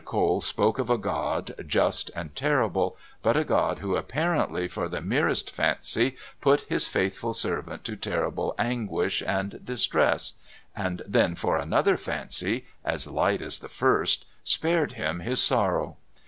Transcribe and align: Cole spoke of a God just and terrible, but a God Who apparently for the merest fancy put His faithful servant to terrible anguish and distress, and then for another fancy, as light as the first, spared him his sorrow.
Cole 0.03 0.41
spoke 0.41 0.79
of 0.79 0.89
a 0.89 0.97
God 0.97 1.53
just 1.67 2.09
and 2.15 2.35
terrible, 2.35 2.97
but 3.21 3.37
a 3.37 3.43
God 3.43 3.77
Who 3.77 3.95
apparently 3.95 4.67
for 4.67 4.89
the 4.89 4.99
merest 4.99 5.51
fancy 5.51 6.17
put 6.41 6.61
His 6.61 6.87
faithful 6.87 7.35
servant 7.35 7.83
to 7.83 7.95
terrible 7.95 8.55
anguish 8.57 9.21
and 9.21 9.63
distress, 9.63 10.33
and 10.75 11.03
then 11.07 11.35
for 11.35 11.55
another 11.59 11.97
fancy, 11.97 12.65
as 12.83 13.05
light 13.05 13.43
as 13.43 13.59
the 13.59 13.69
first, 13.69 14.25
spared 14.43 14.93
him 14.93 15.19
his 15.19 15.39
sorrow. 15.39 15.97